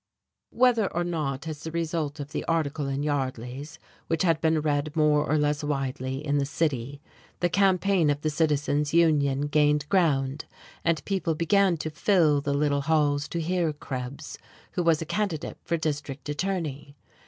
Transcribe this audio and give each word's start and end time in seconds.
Whether 0.49 0.91
or 0.95 1.03
not 1.03 1.47
as 1.47 1.61
the 1.61 1.69
result 1.69 2.19
of 2.19 2.31
the 2.31 2.43
article 2.45 2.87
in 2.87 3.03
Yardley's, 3.03 3.77
which 4.07 4.23
had 4.23 4.41
been 4.41 4.59
read 4.59 4.95
more 4.95 5.23
or 5.29 5.37
less 5.37 5.63
widely 5.63 6.25
in 6.25 6.39
the 6.39 6.45
city, 6.47 7.03
the 7.39 7.49
campaign 7.49 8.09
of 8.09 8.21
the 8.21 8.31
Citizens 8.31 8.95
Union 8.95 9.41
gained 9.41 9.87
ground, 9.89 10.45
and 10.83 11.05
people 11.05 11.35
began 11.35 11.77
to 11.77 11.91
fill 11.91 12.41
the 12.41 12.51
little 12.55 12.81
halls 12.81 13.27
to 13.27 13.39
hear 13.39 13.73
Krebs, 13.73 14.39
who 14.71 14.81
was 14.81 15.03
a 15.03 15.05
candidate 15.05 15.59
for 15.63 15.77
district 15.77 16.27
attorney. 16.29 16.95